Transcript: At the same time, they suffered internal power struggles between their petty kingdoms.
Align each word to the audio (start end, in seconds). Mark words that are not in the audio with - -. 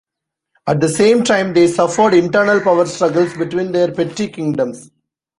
At 0.65 0.81
the 0.81 0.89
same 0.89 1.23
time, 1.23 1.53
they 1.53 1.67
suffered 1.67 2.15
internal 2.15 2.59
power 2.59 2.87
struggles 2.87 3.37
between 3.37 3.71
their 3.71 3.91
petty 3.91 4.29
kingdoms. 4.29 4.89